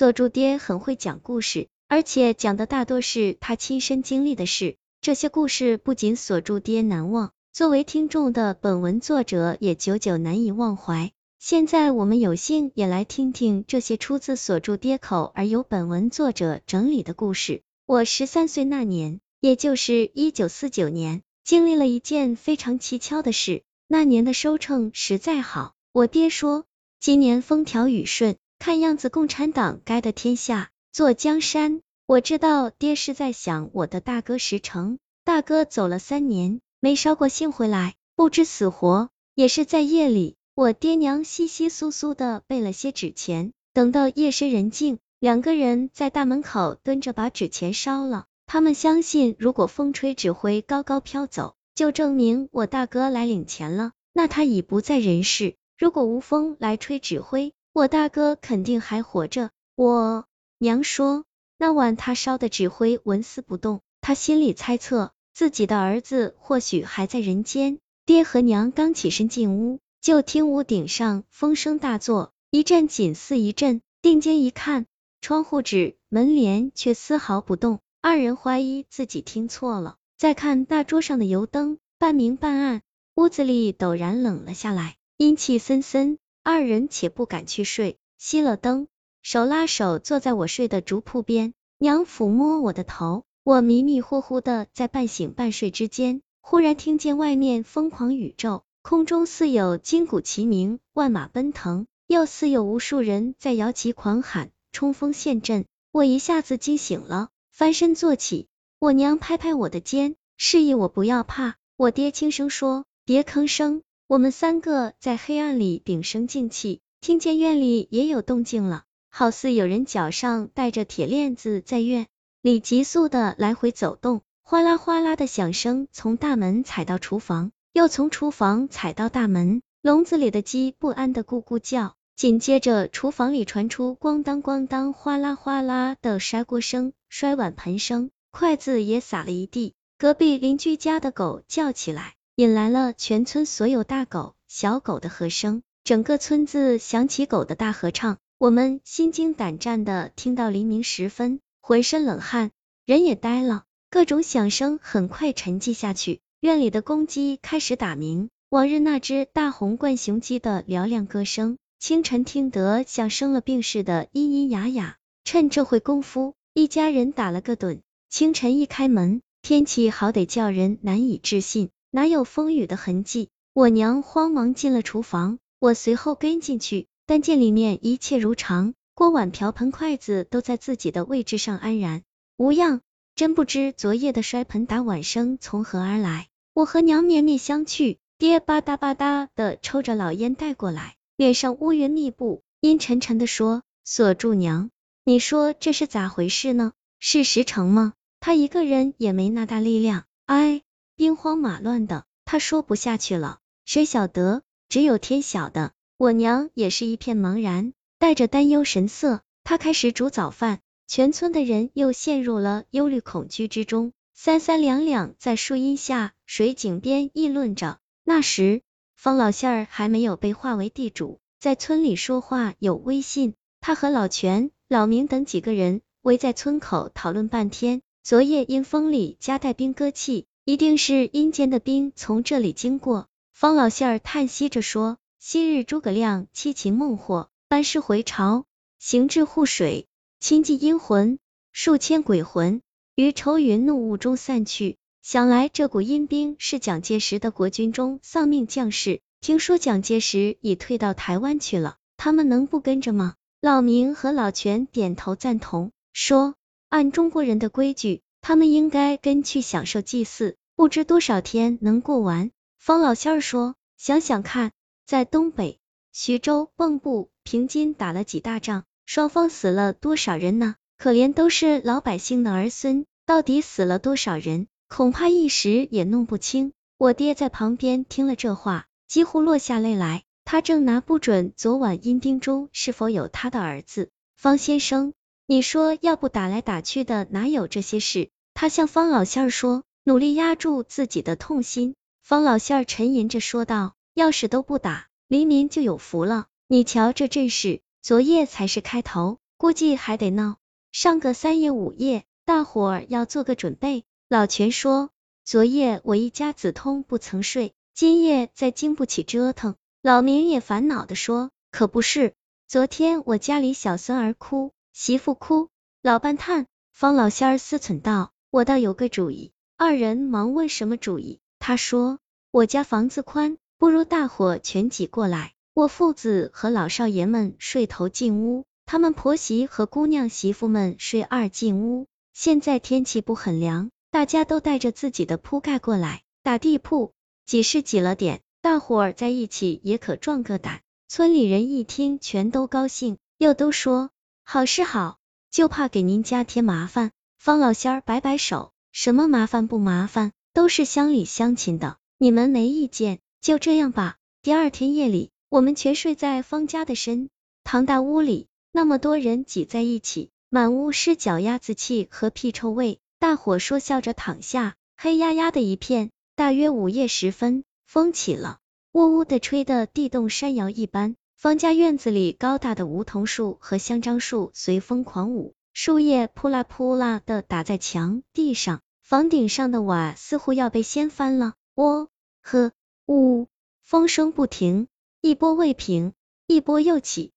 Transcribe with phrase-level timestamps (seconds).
[0.00, 4.78] 锁住爹很会讲故事，而且讲的大多是他亲身经历的事。
[5.02, 11.12] 这些故事不仅锁住爹难忘，作为听众的本文作者也久久难以忘怀。
[11.38, 17.60] 现在我们有幸也来听听这些出自锁住爹口而由本文作者整理的故事。
[17.84, 23.64] 我十三岁那年，也就是一九四九年，经历了一件非常蹊跷的事。
[23.86, 26.64] 那年的收成实在好，我爹说
[27.00, 28.36] 今年风调雨顺。
[28.60, 31.80] 看样子共产党该得天下做江山。
[32.06, 39.08] 我知道爹是在想我的大哥石成，大哥走了三年没捎过信回来，不知死活。
[39.34, 48.26] 也是在夜里，我爹娘稀稀疏疏的备了些纸钱，等到夜深人静，两个人在大门口蹲着把纸钱烧了。
[48.44, 59.50] 他们相信，如果风吹纸灰高高飘走，就证明我大哥来领钱了，那他已不在人世；如果无风来吹纸灰，我大哥肯定还活着。
[59.76, 60.24] 我
[60.58, 61.24] 娘说，
[61.56, 67.78] 那晚他烧的纸灰纹丝不动，他心里猜测自己的儿子或许还在人间。
[68.04, 73.82] 爹和娘刚起身进屋，就听屋顶上风声大作，一阵紧似一阵。
[74.02, 74.86] 定睛一看，
[75.20, 77.78] 窗户纸、门帘却丝毫不动。
[78.02, 82.82] 二人怀疑自己听错了，再看大桌上的油灯，半明半暗，
[83.14, 86.18] 屋子里陡然冷了下来，阴气森森。
[86.42, 88.88] 二人且不敢去睡，熄了灯，
[89.22, 91.52] 手拉手坐在我睡的竹铺边。
[91.78, 105.66] 娘抚摸我的头，我迷迷糊糊的在半醒半睡之间，忽然听见外面疯狂宇宙，空中似有金鼓齐鸣，万马奔腾，又似有无数人在摇旗狂喊，冲锋陷阵。
[105.92, 108.46] 我一下子惊醒了，翻身坐起。
[108.78, 111.56] 我娘拍拍我的肩，示意我不要怕。
[111.76, 122.08] 我爹轻声说：“别吭声。”我们三个在黑暗里屏声静气，听见院里也有动静了，好似有人脚上带着铁链子在院
[122.42, 142.16] 里急速的来回走动，哗啦哗啦的响声从大门踩到厨房，又从厨房踩到大门，笼子里的鸡不安的咕咕叫，紧接着厨房里传出咣当咣当、哗啦哗啦的摔锅声、摔碗盆声，筷子也撒了一地，隔壁邻居家的狗叫起来。
[142.40, 148.16] 引来了全村所有大狗、小狗的和声，整个村子响起狗的大合唱。
[148.38, 152.50] 我们心惊胆战的听到黎明时分，浑身冷汗，
[152.86, 153.64] 人也呆了。
[153.90, 158.30] 各种响声很快沉寂下去，院里的公鸡开始打鸣。
[158.48, 164.96] 往日那只大红冠雄鸡的嘹亮歌声，清晨听得像生了病似的咿咿呀呀。
[165.24, 167.80] 趁这会功夫，一家人打了个盹。
[168.08, 171.68] 清晨一开门，天气好得叫人难以置信。
[171.92, 173.30] 哪有风雨的痕迹？
[173.52, 182.02] 我娘慌忙进了厨房，我随后跟进去，但见里面一切如常，锅碗瓢盆筷子都在自己的位置上安然
[182.36, 182.80] 无恙。
[183.16, 186.28] 真不知昨夜的摔盆打碗声从何而来。
[186.54, 194.70] 我和娘面面相觑，爹吧嗒吧嗒的抽着老烟袋过来，脸上乌云密布，阴沉沉的说：“锁住娘，
[195.04, 196.72] 你说这是咋回事呢？
[197.00, 197.94] 是实诚吗？
[198.20, 200.62] 他一个人也没那大力量，哎。”
[201.00, 203.38] 兵荒马乱的，他说不下去了。
[203.64, 204.42] 谁晓得？
[204.68, 205.72] 只有天晓得。
[205.96, 210.60] 我娘也是一片茫然，带着担忧神色，她开始煮早饭。
[210.86, 217.78] 全村的人又陷入了忧虑恐惧之中，三三两两在树荫下、水井边议论着。
[218.04, 218.60] 那时，
[218.94, 223.32] 方老线儿还没有被划为地主，在村里说话有威信。
[223.62, 227.80] 他和老全、老明等几个人围在村口讨论半天。
[228.02, 230.26] 昨夜因风里夹带兵戈器。
[230.50, 233.06] 一定是阴间的兵从这里经过。
[233.32, 238.46] 方老仙儿叹息着说：“昔日诸葛亮七擒孟获，班师回朝，
[238.80, 239.86] 行至护水，
[240.18, 241.20] 清寂阴魂，
[241.52, 242.62] 数千鬼魂
[242.96, 244.76] 于愁云怒雾中散去。
[245.02, 249.02] 想来这股阴兵是蒋介石的国军中丧命将士。
[249.20, 256.34] 听说蒋介石已退到台湾去了，他们能不跟着吗？”老明和老全点头赞同，说
[256.70, 262.32] ：“按中国人的规矩，他们应该跟去享受祭祀。”不知多少天能过完？
[262.58, 264.52] 方老仙儿说：“想想看，
[264.84, 265.58] 在东北
[265.90, 270.56] 徐州、蚌埠、平津打了几大仗，双方死了多少人呢？
[270.76, 274.48] 可怜都是老百姓的儿孙，到底死了多少人？
[274.68, 280.02] 恐怕一时也弄不清。”我爹在旁边听了这话，几乎落下泪来。
[280.26, 283.88] 他正拿不准昨晚阴兵中是否有他的儿子。
[284.14, 284.92] 方先生，
[285.24, 288.10] 你说要不打来打去的，哪有这些事？
[288.34, 289.64] 他向方老仙儿说。
[289.90, 296.28] 努力压住自己的痛心，方老仙儿沉吟着说道：“要是都不打，黎民就有福了。
[296.46, 300.36] 你瞧这阵势，昨夜才是开头，估计还得闹
[300.70, 303.82] 上个三夜五夜，大伙儿要做个准备。
[304.08, 304.90] 老全说，
[305.24, 309.56] 昨夜我一家子通不曾睡，今夜再经不起折腾。
[309.82, 312.14] 老明也烦恼的说，可不是，
[312.46, 315.48] 昨天我家里小孙儿哭，媳妇哭，
[315.82, 316.46] 老伴叹。
[316.70, 319.32] 方老仙儿思忖道，我倒有个主意。
[319.62, 321.20] 二人忙问什么主意？
[321.38, 321.98] 他说，
[322.30, 325.34] 我家房子宽，不如大伙全挤过来。
[325.52, 331.88] 我父子和老少爷们睡头进屋，他们婆媳和姑娘媳妇们睡二进屋。
[332.14, 336.94] 现在天气不很凉，大家都带着自己的铺盖过来打地铺，
[337.26, 340.62] 挤是挤了点，大伙儿在一起也可壮个胆。
[340.88, 343.90] 村里人一听，全都高兴，又都说
[344.24, 344.96] 好是好，
[345.30, 346.92] 就怕给您家添麻烦。
[347.18, 353.96] 方老仙儿摆摆手，什么麻烦不麻烦，都是乡里乡亲的，你们没意见，就这样吧。
[354.22, 355.10] 第二天夜里。
[355.30, 357.08] 我们全睡在方家的身
[357.44, 362.80] 堂大屋里，那么多人挤在一起，满屋是脚丫子气和屁臭味。
[362.98, 365.92] 大伙说笑着躺下，黑压压的一片。
[366.16, 368.40] 大约午夜时分，风起了，
[368.72, 370.96] 呜呜的吹得地动山摇一般。
[371.16, 381.34] 方家院子里高大的梧桐树和香樟树随风狂舞，树叶扑啦扑啦的打在墙地上，房顶上的瓦似乎要被掀翻了。
[381.54, 381.90] 喔
[382.22, 382.52] 呵
[382.86, 383.28] 呜，
[383.62, 384.68] 风声不停。
[385.02, 385.92] 一波未平，
[386.26, 387.12] 一波又起，